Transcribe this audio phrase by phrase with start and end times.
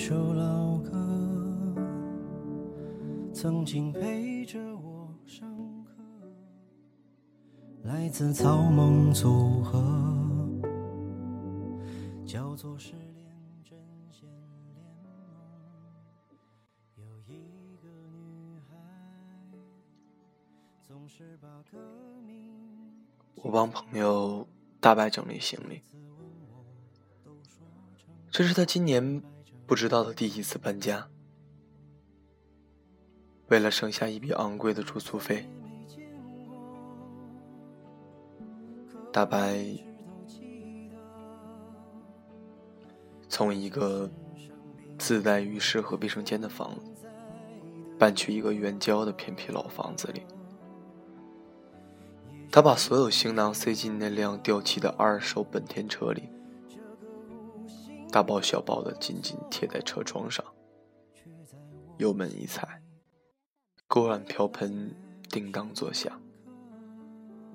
[0.00, 0.90] 有一首老歌，
[3.34, 5.46] 曾经陪着我上
[5.84, 5.90] 课，
[7.82, 9.78] 来自草蜢组合，
[12.24, 13.30] 叫做失恋
[13.62, 13.78] 阵
[14.10, 14.26] 线
[14.72, 15.12] 联盟。
[16.96, 18.74] 有一个女孩，
[20.80, 21.76] 总是把歌
[22.26, 22.50] 名。
[23.34, 24.48] 我帮朋友
[24.80, 25.82] 大白整理行李。
[28.30, 29.22] 这是他今年
[29.70, 31.06] 不知道的第一次搬家。
[33.50, 35.48] 为了省下一笔昂贵的住宿费，
[39.12, 39.64] 大白
[43.28, 44.10] 从一个
[44.98, 47.08] 自带浴室和卫生间的房子
[47.96, 50.22] 搬去一个远郊的偏僻老房子里。
[52.50, 56.28] 他把所有行囊塞进那辆掉漆的二手本田车里。
[58.12, 60.44] 大包小包的紧紧贴在车窗上，
[61.98, 62.82] 油门一踩，
[63.86, 64.92] 锅碗瓢盆
[65.28, 66.20] 叮当作响。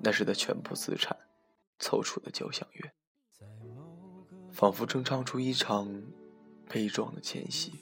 [0.02, 1.14] 那是他全部资产
[1.78, 2.90] 凑出的交响乐，
[4.50, 6.02] 仿佛正唱出一场
[6.68, 7.72] 悲壮的前夕。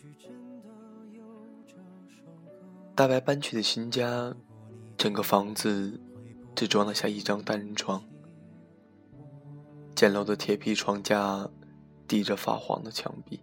[2.97, 4.35] 大白搬去的新家，
[4.97, 6.01] 整个房子
[6.57, 8.05] 只装得下一张单人床，
[9.95, 11.49] 简陋的铁皮床架。
[12.07, 13.41] 滴着发黄的墙壁，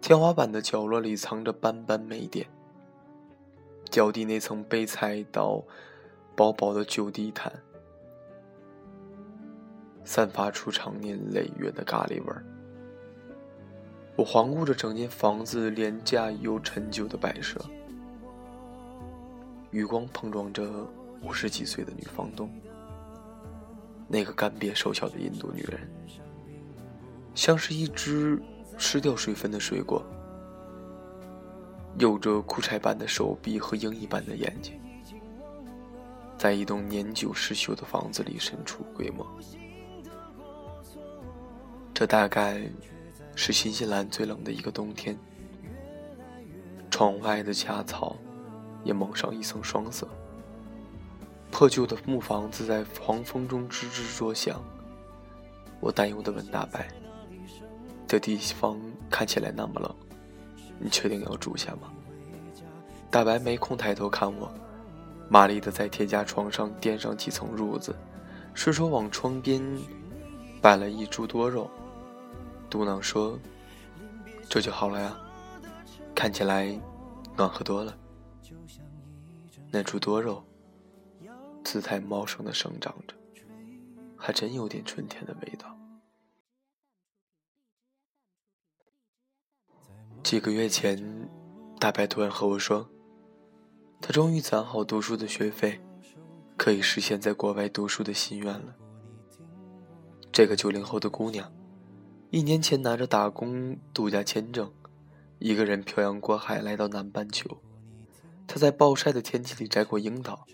[0.00, 2.46] 天花板的角落里藏着斑斑霉点，
[3.90, 5.62] 脚底那层被踩到
[6.36, 7.52] 薄薄的旧地毯，
[10.04, 12.44] 散发出长年累月的咖喱味儿。
[14.14, 17.58] 我环顾着整间房子廉价又陈旧的摆设，
[19.70, 20.86] 余光碰撞着
[21.22, 22.50] 五十几岁的女房东，
[24.06, 25.80] 那个干瘪瘦小的印度女人。
[27.34, 28.40] 像是一只
[28.76, 30.04] 失掉水分的水果，
[31.98, 34.78] 有着苦柴般的手臂和鹰一般的眼睛，
[36.36, 39.26] 在一栋年久失修的房子里神出鬼没。
[41.94, 42.62] 这大概
[43.34, 45.16] 是新西兰最冷的一个冬天，
[46.90, 48.16] 窗外的家草
[48.84, 50.08] 也蒙上一层霜色，
[51.50, 54.62] 破旧的木房子在狂风中吱吱作响。
[55.80, 56.88] 我担忧地问大白。
[58.12, 58.78] 这地方
[59.08, 59.90] 看起来那么冷，
[60.78, 61.90] 你确定要住下吗？
[63.10, 64.52] 大白没空抬头看我，
[65.30, 67.96] 麻利的在铁架床上垫上几层褥子，
[68.52, 69.62] 顺手往窗边
[70.60, 71.70] 摆了一株多肉，
[72.68, 73.38] 嘟囔说
[74.46, 75.16] ：“这就好了呀，
[76.14, 76.78] 看起来
[77.34, 77.96] 暖和多了。”
[79.72, 80.44] 那株多肉
[81.64, 83.14] 姿态茂盛的生长着，
[84.18, 85.74] 还真有点春天的味道。
[90.22, 91.28] 几个月前，
[91.78, 92.88] 大白突然和我说
[94.00, 95.80] ：“他终于攒好读书的学费，
[96.56, 98.76] 可以实现在国外读书的心愿了。”
[100.32, 101.52] 这个九零后的姑娘，
[102.30, 104.72] 一年前拿着打工度假签证，
[105.38, 107.60] 一个人漂洋过海来到南半球。
[108.46, 110.46] 她在暴晒的天气里摘过樱桃，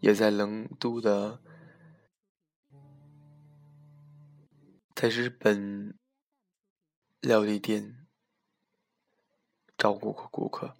[0.00, 1.38] 也在冷度的
[4.94, 5.96] 在日本
[7.20, 8.03] 料理店。
[9.84, 10.74] 照顾过顾客，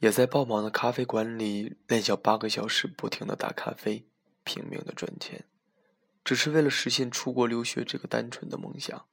[0.00, 4.06] 也在爆满的咖啡馆里连续八个小时不停的打咖啡，
[4.44, 5.46] 拼命的赚钱，
[6.22, 9.06] 只是为了实现出国留学这个单纯的梦想。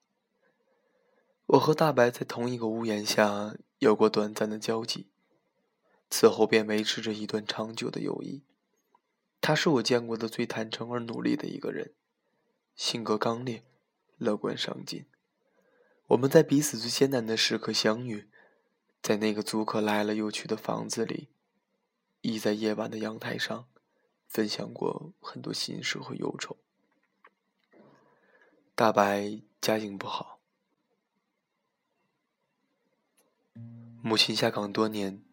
[1.46, 5.07] 我和大白在同一个屋檐下有过短暂的交集，
[6.09, 8.44] 此后便维持着一段长久的友谊。
[9.40, 11.94] 他是我见过的最坦诚而努力的一个人，
[12.75, 13.63] 性格刚烈，
[14.17, 15.06] 乐观上进。
[16.08, 18.28] 我们在彼此最艰难的时刻相遇。
[19.08, 21.30] 在那个租客来了又去的房子里，
[22.24, 23.66] 倚在夜晚的阳台上，
[24.28, 26.58] 分享过很多心事和忧愁。
[28.76, 30.42] 大白家境不好，
[34.02, 35.24] 母亲下岗多年，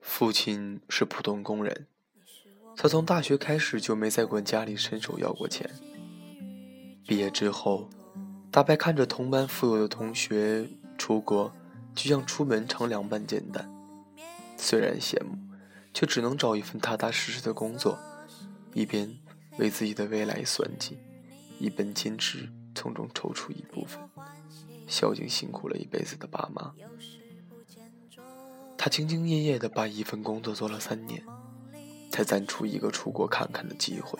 [0.00, 1.86] 父亲是普通工人。
[2.74, 5.70] 他从大学开始就没再管家里伸手要过钱。
[7.06, 7.90] 毕业之后，
[8.50, 11.54] 大白看着同班富有的同学出国。
[11.94, 13.70] 就像出门乘凉般简单，
[14.56, 15.38] 虽然羡慕，
[15.92, 17.98] 却只能找一份踏踏实实的工作，
[18.72, 19.16] 一边
[19.58, 20.98] 为自己的未来算计，
[21.58, 24.00] 一边坚持从中抽出一部分，
[24.88, 26.72] 孝敬辛苦了一辈子的爸妈。
[28.76, 31.24] 他兢兢业业地把一份工作做了三年，
[32.10, 34.18] 才攒出一个出国看看的机会。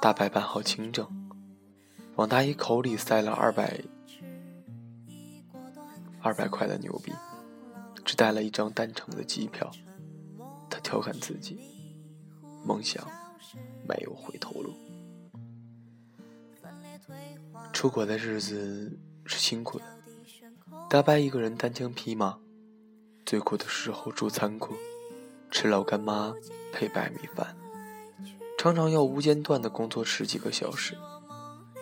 [0.00, 1.08] 大白办好签证，
[2.16, 3.80] 往大姨口里塞了二百。
[6.22, 7.12] 二百块的牛币，
[8.04, 9.70] 只带了一张单程的机票。
[10.70, 11.58] 他调侃自己，
[12.64, 13.04] 梦想
[13.86, 14.72] 没有回头路。
[17.72, 19.84] 出国的日子是辛苦的，
[20.88, 22.38] 大白一个人单枪匹马，
[23.26, 24.74] 最苦的时候住仓库，
[25.50, 26.32] 吃老干妈
[26.72, 27.56] 配白米饭，
[28.56, 30.96] 常常要无间断的工作十几个小时。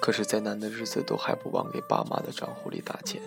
[0.00, 3.20] 可是再难的日子都还不忘给爸妈的账户里打钱。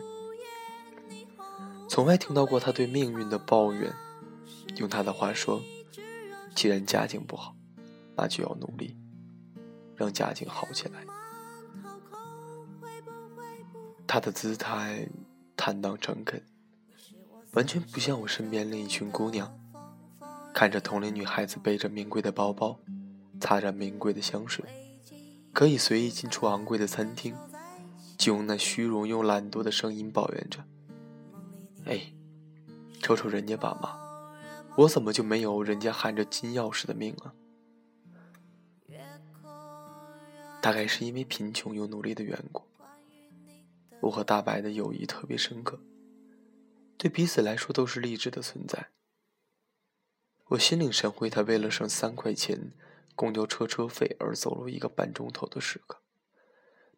[1.94, 3.94] 从未听到过他对命运的抱怨，
[4.78, 5.62] 用他的话说
[6.56, 7.56] ：“既然家境不好，
[8.18, 8.98] 那就要努力，
[9.96, 11.06] 让家境好起来。”
[14.08, 15.08] 他的姿态
[15.56, 16.44] 坦荡诚恳，
[17.52, 19.56] 完全不像我身边另一群姑娘。
[20.52, 22.80] 看着同龄女孩子背着名贵的包包，
[23.40, 24.66] 擦着名贵的香水，
[25.54, 27.36] 可以随意进出昂贵的餐厅，
[28.18, 30.66] 就用那虚荣又懒惰的声音抱怨着
[31.86, 32.14] ：“哎，
[33.02, 34.00] 瞅瞅人家爸妈，
[34.78, 37.34] 我怎么就没有人家含着金钥匙的命啊？”
[40.62, 42.64] 大概是因为贫穷又努力的缘故。
[44.00, 45.80] 我和大白的友谊特别深刻，
[46.98, 48.90] 对彼此来说都是励志的存在。
[50.48, 52.72] 我心领神会他为了省三块钱
[53.16, 56.02] 公交车车费而走路一个半钟头的时刻，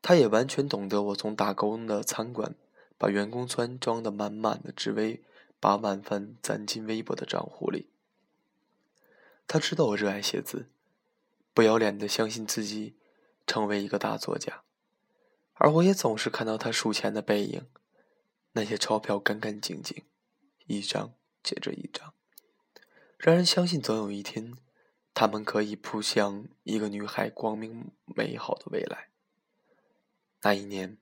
[0.02, 2.56] 他也完全懂得我从打工的餐馆
[2.98, 5.24] 把员工餐装得满满的，只为
[5.60, 7.90] 把晚饭攒进微薄的账户里。
[9.48, 10.68] 他知道我热爱写字，
[11.54, 12.96] 不要脸的相信自己
[13.46, 14.64] 成为一个大作家。
[15.54, 17.66] 而我也总是看到他数钱的背影，
[18.54, 20.04] 那些钞票干干净净，
[20.66, 21.14] 一张
[21.44, 22.14] 接着一张，
[23.18, 24.58] 让人相信总有一天，
[25.14, 29.10] 他们可以扑向一个女孩光明美好的未来。
[30.42, 30.98] 那一年，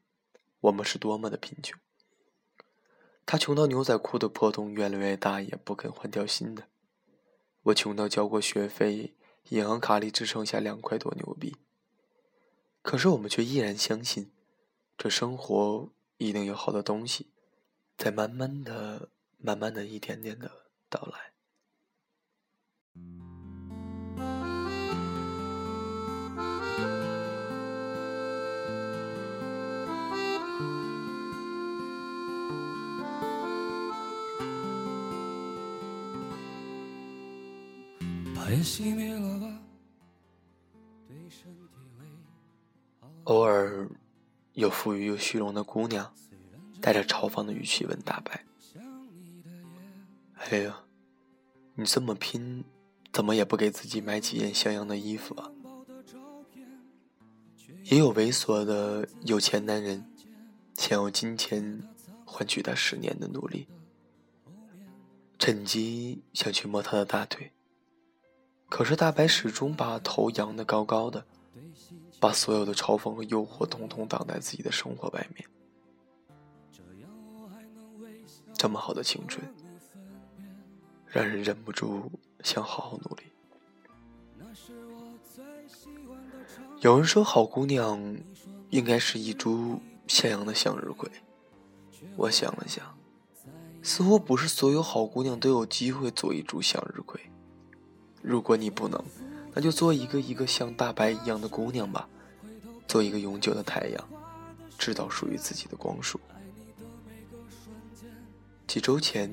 [0.64, 1.78] 我们是多么的贫穷。
[3.26, 6.64] 他穷到牛仔裤的破洞越来越大，也不肯换条新的；
[7.64, 9.14] 我穷到交过学费，
[9.50, 11.58] 银行卡里只剩下两块多牛币。
[12.82, 14.32] 可是我们却依然相信。
[14.98, 17.32] 这生活一定有好的东西，
[17.98, 21.33] 在慢慢的、慢慢的一点点的到来。
[43.24, 43.90] 偶尔。
[44.54, 46.14] 又富裕又虚荣的姑娘，
[46.80, 48.46] 带着嘲讽的语气问大白
[50.38, 50.84] ：“哎呀，
[51.74, 52.64] 你这么拼，
[53.12, 55.50] 怎么也不给自己买几件像样的衣服啊？”
[57.86, 60.06] 也有猥琐的有钱男人，
[60.76, 61.82] 想用金钱
[62.24, 63.68] 换取他十年的努力，
[65.40, 67.52] 趁机想去摸他的大腿，
[68.74, 71.24] 可是大白始终把头扬得高高的。
[72.20, 75.48] 把所有的嘲讽和诱惑统统挡在自己的生活外面。
[78.54, 79.46] 这么好的青春，
[81.06, 82.12] 让人忍不住
[82.44, 83.24] 想好好努力。
[86.80, 88.18] 有人说，好姑娘
[88.72, 91.12] 应该是一株向阳的向日葵。
[92.16, 92.98] 我想了想，
[93.84, 97.20] 似乎不是所有好姑娘都有机会做一株向日葵。
[98.24, 99.00] 如果你不能，
[99.54, 102.08] 那就做一个一个像大白一样的姑娘吧。
[102.88, 104.10] 做一个永久的太阳，
[104.78, 106.20] 制造属于自己的光束。
[108.68, 109.30] 几周前，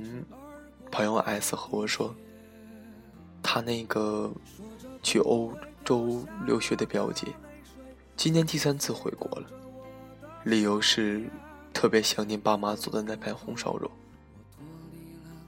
[0.90, 2.14] 朋友 S 和我说，
[3.42, 4.32] 他那个
[5.02, 5.52] 去欧
[5.84, 7.28] 洲留学的表姐，
[8.16, 9.46] 今年第三次回国了，
[10.44, 11.28] 理由是
[11.72, 13.90] 特别想念爸妈做的那盘红烧肉。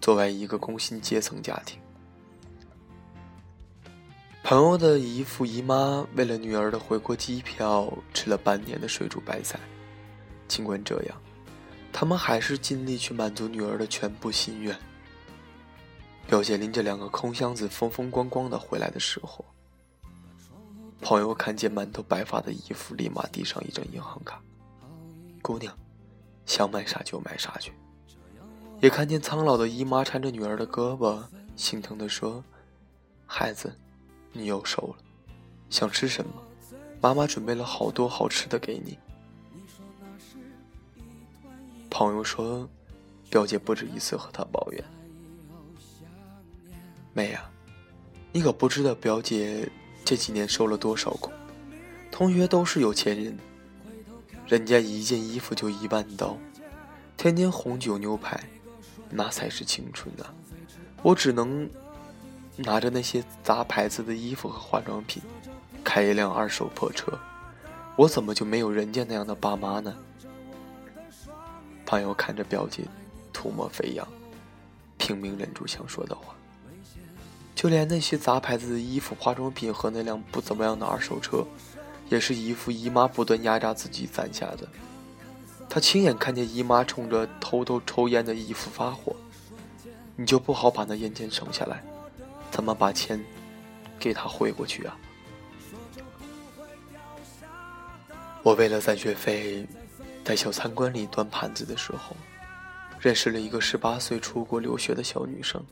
[0.01, 1.82] 作为一个工薪阶层家庭。
[4.45, 9.59] 朋友的姨父姨妈为了女儿的回国机票吃了半年的水煮白菜，
[10.49, 11.17] 尽管这样，
[11.93, 14.77] 他们还是尽力去满足女儿的全部心愿。
[16.27, 19.45] 表姐拎着两个空箱子风风光光的回来的时候，
[21.01, 24.43] 朋友看见满头白发的姨父，立马递上一张银行卡。
[25.41, 25.73] 姑娘，
[26.47, 27.73] 想买啥就买啥去。
[28.81, 31.23] 也看见苍老的姨妈搀着女儿的胳膊，
[31.55, 32.43] 心疼地说
[33.25, 33.73] ：“孩子。”
[34.33, 34.97] 你又瘦了，
[35.69, 36.33] 想吃什么？
[37.01, 38.99] 妈妈准备了好多好吃的给你。
[41.91, 42.69] 朋友说，
[43.29, 44.85] 表姐不止一次和他抱怨。
[47.13, 47.51] 妹啊，
[48.33, 49.71] 你可不知道表姐
[50.05, 51.31] 这几年受了多少苦。
[52.11, 53.39] 同学都是有钱人，
[54.47, 56.39] 人家一件衣服就一万刀，
[57.17, 58.43] 天天红酒牛排，
[59.11, 60.33] 那才是青春啊！
[61.03, 61.69] 我只能
[62.57, 65.23] 拿着那些杂牌子的衣服和化妆品，
[65.83, 67.19] 开一辆二手破车。
[67.97, 69.95] 我怎么就没有人家那样的爸妈呢？
[71.85, 72.85] 朋友看着表姐
[73.33, 74.07] 吐沫飞扬，
[74.97, 76.35] 拼命忍住想说的话。
[77.55, 81.47] 就连那些杂牌子的衣服、化妆品和那辆不怎么样的二手车，
[82.09, 84.67] 也是姨父姨妈不断压榨自己攒下的。
[85.69, 89.15] 他亲眼看见姨妈冲着偷偷抽烟的姨父发火
[90.17, 91.85] ：“你就不好把那烟钱省下来，
[92.53, 93.21] 怎么把钱
[93.99, 94.97] 给他汇过去啊？”
[98.45, 99.67] 我为了攒学费，
[100.25, 102.17] 在小餐馆里端盘子的时候，
[103.01, 105.65] 认识了一个十八岁出国留学的小女生。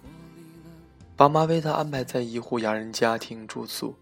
[1.16, 3.94] 爸妈为她安排在一户洋人家庭住宿，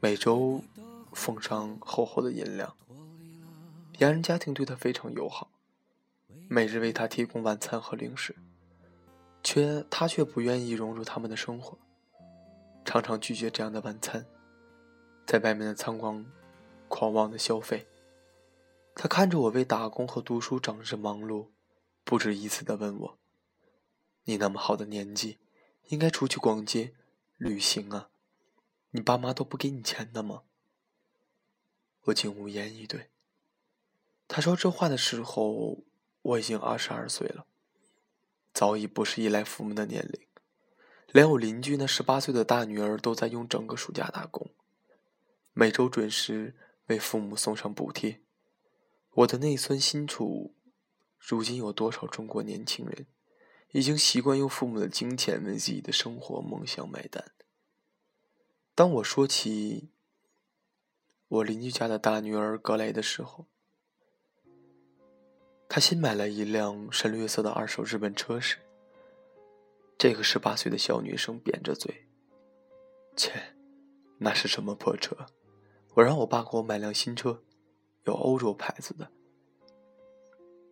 [0.00, 0.64] 每周
[1.12, 2.74] 奉上厚厚的银两。
[3.98, 5.50] 洋人家庭对她非常友好，
[6.48, 8.34] 每日为她提供晚餐和零食，
[9.42, 11.78] 却他却不愿意融入他们的生活，
[12.84, 14.26] 常常拒绝这样的晚餐，
[15.26, 16.24] 在外面的餐馆
[16.88, 17.86] 狂妄的消费。
[18.94, 21.48] 他看着我为打工和读书整日忙碌，
[22.04, 23.18] 不止一次的问我
[24.24, 25.38] ：“你那么好的年纪。”
[25.90, 26.94] 应该出去逛街、
[27.36, 28.10] 旅行啊！
[28.90, 30.44] 你爸妈都不给你钱的吗？
[32.02, 33.10] 我竟无言以对。
[34.28, 35.82] 他说这话的时候，
[36.22, 37.44] 我已经二十二岁了，
[38.52, 40.26] 早已不是依赖父母的年龄。
[41.12, 44.50] 连我邻居那十八岁的大女儿都在用整个暑假打工，
[45.52, 46.54] 每周准时
[46.86, 48.20] 为父母送上补贴。
[49.14, 50.54] 我的内孙心处，
[51.18, 53.06] 如今有多少中国年轻人？
[53.72, 57.32] 已经习惯用父母的金钱为自己的生活梦想买单。
[58.74, 59.90] 当我说起
[61.28, 63.46] 我邻居家的大女儿格雷的时候，
[65.72, 68.56] 他新买了一辆深绿色的二手日本车时，
[69.96, 72.08] 这个十八岁的小女生扁着嘴
[73.14, 73.54] ：“切，
[74.18, 75.16] 那是什么破车？
[75.94, 77.44] 我让我爸给我买辆新车，
[78.02, 79.12] 有欧洲牌子的。”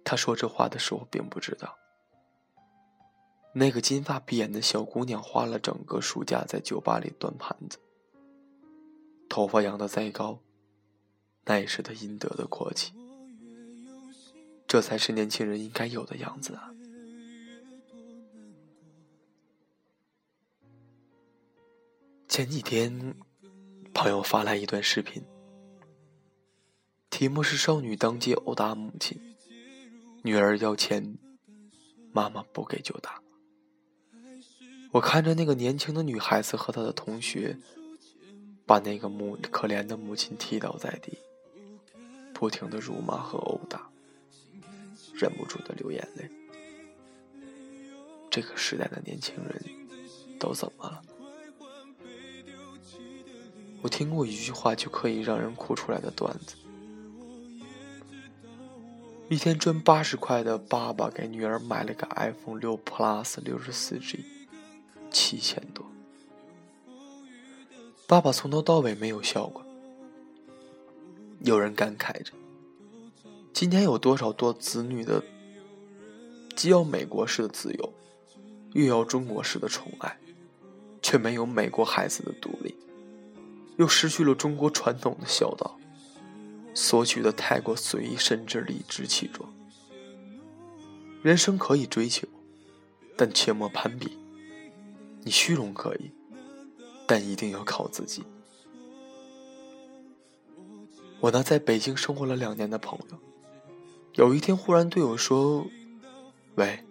[0.03, 1.79] 他说这话的时候并不知道。
[3.53, 7.79] 那个金发碧眼的小姑娘花了整个暑假在酒吧里端盘子，
[9.29, 10.41] 头发扬得再高，
[11.45, 12.93] 那也是她应得的阔气。
[14.69, 16.71] 这才是年轻人应该有的样子啊！
[22.29, 23.15] 前几天，
[23.95, 25.25] 朋友发来一段视频，
[27.09, 29.19] 题目是“少女当街殴打母亲，
[30.23, 31.17] 女儿要钱，
[32.13, 33.23] 妈妈不给就打”。
[34.93, 37.57] 我看着那个年轻的女孩子和她的同学，
[38.67, 41.17] 把那个母可怜的母亲踢倒在地，
[42.35, 43.91] 不停的辱骂和殴打，
[45.19, 46.31] 忍不住的流眼泪。
[48.31, 49.63] 这个时代的年轻人
[50.39, 51.03] 都怎么了？
[53.83, 56.55] 我听过一句话就可以让人哭出来的段子：
[59.29, 64.25] 一天赚八十块的爸爸给女儿买了个 iPhone 六 Plus 六十四 G。
[65.11, 65.87] 七千多，
[68.07, 69.65] 爸爸从头到尾没有笑过。
[71.41, 72.33] 有人感慨着：
[73.59, 75.21] 今天有多少多子女的，
[76.55, 77.93] 既要美国式的自由，
[78.73, 80.17] 又要中国式的宠爱，
[81.03, 82.77] 却没有美国孩子的独立，
[83.77, 85.77] 又失去了中国传统的孝道，
[86.73, 89.53] 索取的太过随意，甚至理直气壮。
[91.21, 92.29] 人生可以追求，
[93.17, 94.17] 但切莫攀比。
[95.25, 96.13] 你虚荣可以，
[97.09, 98.23] 但一定要靠自己。
[101.19, 103.19] 我那在北京生活了两年的朋友，
[104.15, 105.67] 有一天忽然对我说
[106.57, 106.85] ：“喂，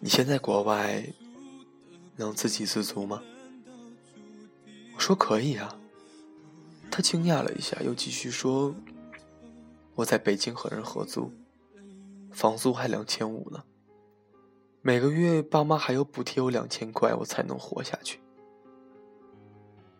[0.00, 1.04] 你现在国外
[2.16, 3.22] 能自给自足吗？”
[4.96, 5.78] 我说：“可以啊。”
[6.90, 8.74] 他惊讶了一下，又继续说
[9.94, 11.32] ：“我在北京和人合租，
[12.30, 13.64] 房租还两千五呢。”
[14.84, 18.18] 每个月爸妈还要补贴我两千块，我才能活下去。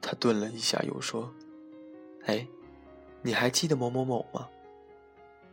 [0.01, 1.33] 他顿了一下，又说
[2.27, 2.49] ：“哎，
[3.23, 4.49] 你还记得某某某吗？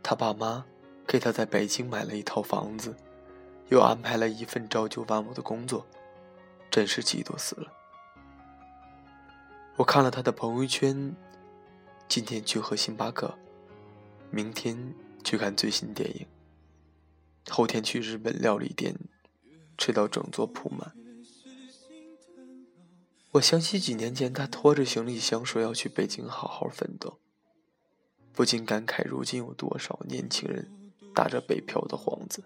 [0.02, 0.64] 他爸妈
[1.06, 2.96] 给他在北京买了一套房子，
[3.68, 5.86] 又安排了一份朝九晚五的工作，
[6.70, 7.72] 真是嫉妒死了。”
[9.76, 11.14] 我看了他的朋友圈，
[12.08, 13.38] 今天去喝星巴克，
[14.30, 16.26] 明天去看最新电影，
[17.48, 18.94] 后天去日本料理店。
[19.82, 20.92] 吃到整座铺满。
[23.30, 27.18] 我想起几年前他拖着行李箱说要去北京好好奋斗，
[28.32, 30.70] 不禁感慨：如今有多少年轻人
[31.14, 32.42] 打着北漂的幌子，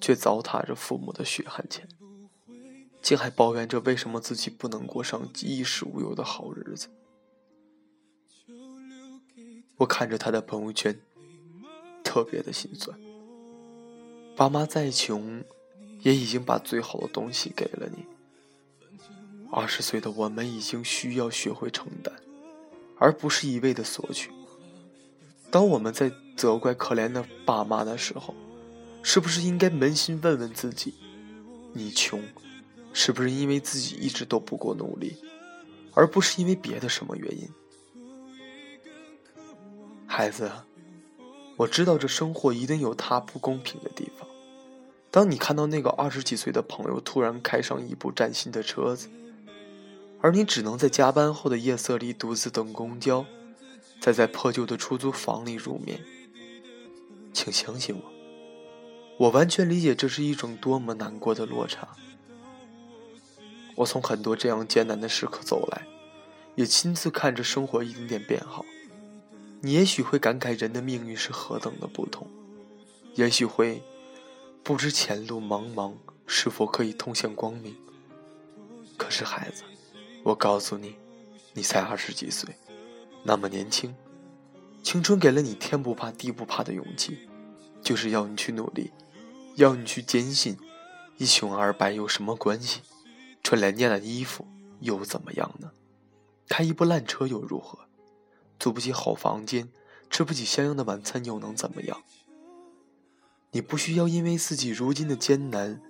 [0.00, 1.88] 却糟蹋着父母的血汗钱，
[3.02, 6.88] 竟还抱怨着为什么自己不能过上衣食无忧的好日子。
[9.78, 11.00] 我看着他的朋友圈，
[12.04, 12.98] 特别的心酸。
[14.36, 15.44] 爸妈再穷，
[16.00, 18.04] 也已经把最好的东西给了你。
[19.50, 22.14] 二十岁的我们已经需要学会承担，
[22.98, 24.30] 而不是一味的索取。
[25.50, 28.34] 当我们在责怪可怜的爸妈的时候，
[29.02, 30.94] 是不是应该扪心问问自己：
[31.72, 32.22] 你穷，
[32.92, 35.16] 是不是因为自己一直都不够努力，
[35.92, 37.48] 而不是因为别的什么原因？
[40.06, 40.50] 孩子，
[41.56, 44.28] 我知道这生活一定有它不公平的地方。
[45.10, 49.08] 当你看到那个二十几岁的朋友突然开上一部崭新的车子，
[50.20, 53.24] 而你只能在加班后的夜色里独自等公交，
[54.00, 56.00] 再在破旧的出租房里入眠。
[57.32, 58.12] 请相信我，
[59.18, 61.88] 我完全理解这是一种多么难过的落差。
[63.76, 65.86] 我从很多这样艰难的时刻走来，
[66.54, 68.64] 也亲自看着生活一点点变好。
[69.60, 72.26] 你也许会感慨人的命运是何等的不同，
[73.14, 73.82] 也许会
[74.62, 75.92] 不知前路茫茫
[76.26, 77.76] 是否可以通向光明。
[78.96, 79.62] 可是孩子。
[80.22, 80.96] 我告诉你，
[81.54, 82.54] 你才二十几岁，
[83.22, 83.94] 那么年轻，
[84.82, 87.28] 青春给了你天不怕地不怕的勇气，
[87.82, 88.90] 就是要你去努力，
[89.56, 90.56] 要你去坚信，
[91.18, 92.80] 一穷二白有什么关系？
[93.42, 94.46] 穿廉价的衣服
[94.80, 95.70] 又怎么样呢？
[96.48, 97.78] 开一部烂车又如何？
[98.58, 99.70] 租不起好房间，
[100.08, 102.02] 吃不起香烟的晚餐又能怎么样？
[103.52, 105.80] 你不需要因为自己如今的艰难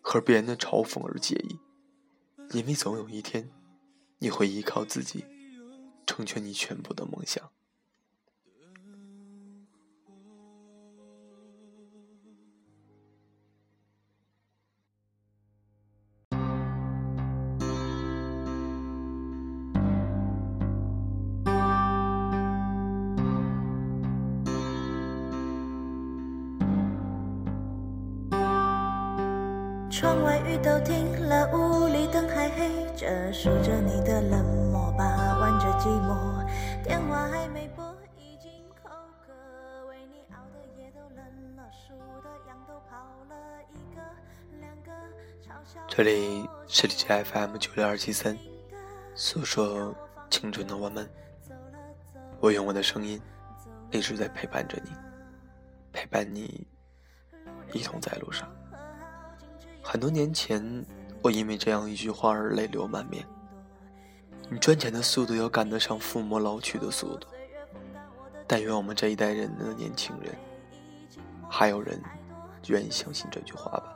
[0.00, 1.58] 和别人的嘲讽而介意，
[2.52, 3.50] 因为总有一天。
[4.20, 5.24] 你会依靠自己，
[6.08, 7.50] 成全你全部的梦想。
[29.90, 35.27] 窗外雨都停了，屋里灯还黑着，数着你的冷漠吧，
[35.68, 36.46] 着寂寞。
[36.82, 38.88] 电话还没拨，已经口
[39.26, 39.32] 渴。
[39.88, 42.96] 为你熬的夜都冷了，数的羊都跑
[43.28, 43.36] 了
[43.70, 44.00] 一个
[44.60, 44.90] 两个。
[45.42, 48.36] 嘲笑这里是荔枝 FM 九六二七三，
[49.14, 49.94] 诉说
[50.30, 51.08] 青春的我们。
[52.40, 53.20] 我用我的声音
[53.90, 54.90] 一直在陪伴着你，
[55.92, 56.66] 陪伴你，
[57.72, 58.48] 一同在路上。
[59.82, 60.62] 很多年前，
[61.20, 63.26] 我因为这样一句话而泪流满面。
[64.50, 67.26] 你赚钱的速度要赶得上父母老去的速度。
[68.46, 70.34] 但愿我们这一代人的年轻人，
[71.50, 72.02] 还有人
[72.68, 73.94] 愿意相信这句话吧。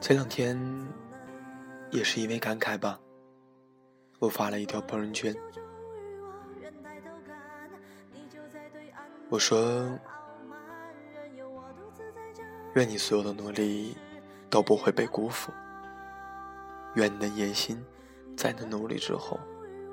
[0.00, 0.58] 前两天，
[1.90, 3.00] 也是因为感慨吧，
[4.18, 5.34] 我发了一条朋友圈。
[9.30, 9.98] 我说
[12.74, 13.96] ：“愿你所有的努力
[14.50, 15.52] 都不会被辜负。
[16.94, 17.84] 愿你的野心，
[18.36, 19.38] 在你的努力之后，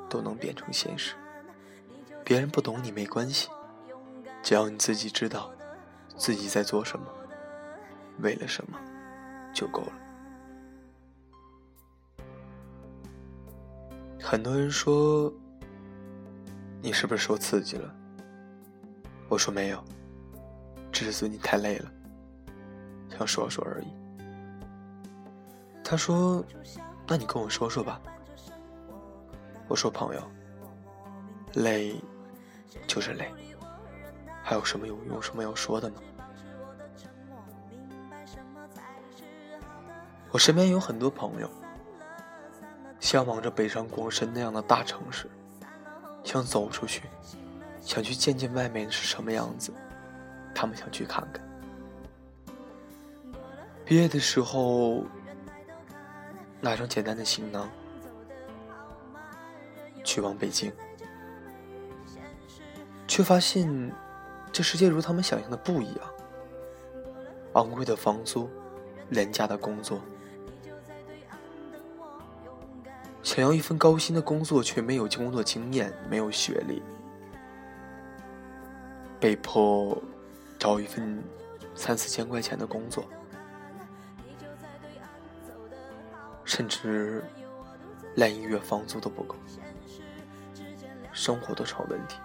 [0.09, 1.15] 都能变成现实。
[2.23, 3.49] 别人不懂你没关系，
[4.41, 5.51] 只要你自己知道
[6.15, 7.05] 自己在做什么，
[8.19, 8.79] 为了什么，
[9.53, 9.93] 就够了。”
[14.19, 15.31] 很多人说
[16.81, 17.93] ：“你是不是受刺激了？”
[19.29, 19.83] 我说没有，
[20.91, 21.91] 只是最近太累了，
[23.09, 23.87] 想说说而已。
[25.87, 26.43] 他说
[27.07, 28.01] ：“那你跟我说说吧。”
[29.69, 30.21] 我说：“朋友，
[31.53, 31.95] 累
[32.87, 33.31] 就是累，
[34.41, 36.01] 还有什么有有什么要说的呢？”
[40.31, 41.47] 我身边有很多朋友，
[42.99, 45.29] 向往着北上广深那样的大城市，
[46.23, 47.03] 想走出去。
[47.79, 49.71] 想去见见外面是什么样子，
[50.55, 51.39] 他们想去看看。
[53.85, 55.03] 毕业的时候，
[56.65, 57.69] 拿上简单的行囊，
[60.03, 60.73] 去往北京，
[63.07, 63.93] 却发现
[64.51, 66.11] 这世界如他们想象的不一样。
[67.53, 68.49] 昂贵的房租，
[69.09, 70.01] 廉价的工作，
[73.21, 76.81] 想要一份高薪的工作，却没有工作经验，没有学历。
[79.19, 80.01] 被迫
[80.57, 81.23] 找一份
[81.75, 83.05] 三四千块钱的工作，
[86.45, 87.23] 甚至
[88.15, 89.35] 连一月房租都不够。
[91.11, 92.17] 生活都成问题。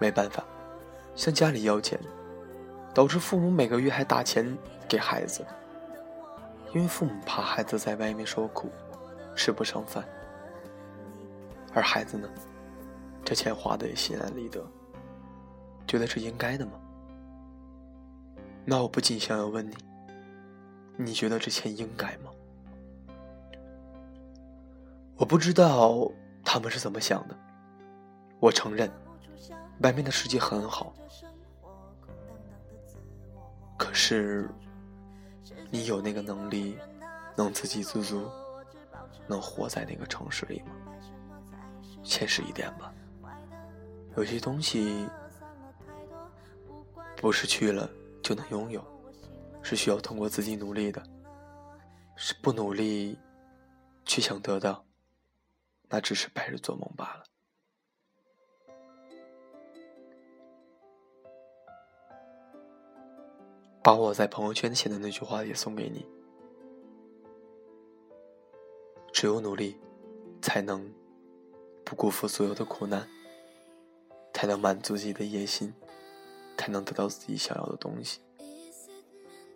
[0.00, 0.42] 没办法，
[1.14, 2.00] 向家里要钱，
[2.94, 4.56] 导致父母每个月还打钱
[4.88, 5.44] 给孩子，
[6.72, 8.70] 因为父母怕孩子在外面受苦，
[9.36, 10.02] 吃不上饭。
[11.74, 12.28] 而孩子呢，
[13.24, 14.64] 这钱花的也心安理得，
[15.86, 16.72] 觉得这应该的吗？
[18.64, 19.76] 那我不禁想要问你，
[20.96, 22.30] 你觉得这钱应该吗？
[25.20, 26.10] 我不知道
[26.42, 27.36] 他们是怎么想的。
[28.40, 28.90] 我承认，
[29.82, 30.94] 外面的世界很好，
[33.76, 34.48] 可是，
[35.70, 36.78] 你有那个能力，
[37.36, 38.26] 能自给自足，
[39.26, 40.72] 能活在那个城市里吗？
[42.02, 42.90] 现实一点吧，
[44.16, 45.06] 有些东西
[47.14, 47.86] 不是去了
[48.22, 48.82] 就能拥有，
[49.60, 51.02] 是需要通过自己努力的，
[52.16, 53.18] 是不努力
[54.06, 54.82] 去想得到。
[55.90, 57.24] 那只是白日做梦罢了。
[63.82, 66.06] 把我在朋友圈写的那句话也送给你：
[69.12, 69.76] 只有努力，
[70.40, 70.88] 才能
[71.84, 73.08] 不辜负所有的苦难，
[74.32, 75.74] 才能满足自己的野心，
[76.56, 78.20] 才能得到自己想要的东西。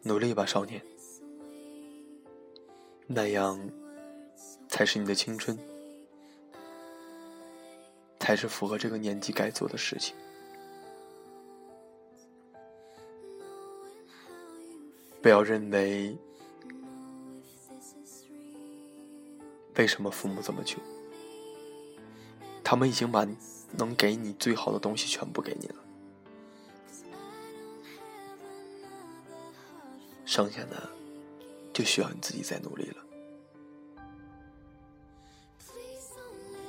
[0.02, 0.82] 努力吧，少年，
[3.06, 3.60] 那样
[4.68, 5.56] 才是你的青春。
[8.24, 10.16] 才是符合这个年纪该做的事情。
[15.20, 16.16] 不要认为，
[19.76, 20.82] 为什么父母这么穷？
[22.62, 23.28] 他们已经把
[23.72, 25.76] 能给你最好的东西全部给你了，
[30.24, 30.88] 剩下的
[31.74, 33.04] 就需要你自己再努力了。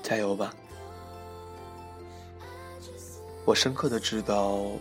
[0.04, 0.54] 加油吧！
[3.46, 4.72] 我深刻的知道，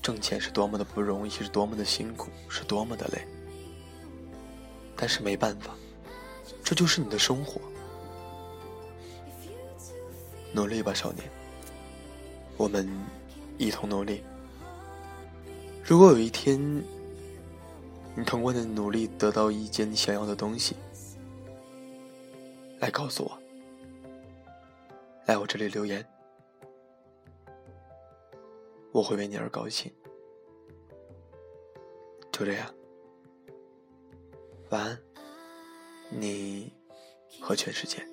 [0.00, 3.26] 挣钱是多么的不容易，是多么的辛苦，是多么的累。
[4.96, 5.74] 但是没办法，
[6.62, 7.60] 这就是你的生活。
[10.52, 11.28] 努力吧，少年，
[12.56, 12.88] 我们
[13.58, 14.22] 一同努力。
[15.84, 16.58] 如果有一天，
[18.14, 20.76] 你通过你的努力得到一件你想要的东西，
[22.78, 23.38] 来告诉我，
[25.26, 26.04] 来我这里留言。
[28.90, 29.92] 我会为你而高兴，
[32.32, 32.74] 就这样，
[34.70, 34.98] 晚安，
[36.10, 36.72] 你
[37.40, 38.07] 和全世界。